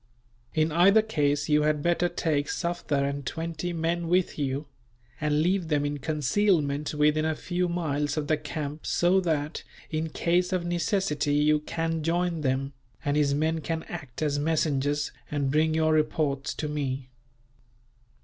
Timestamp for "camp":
8.35-8.87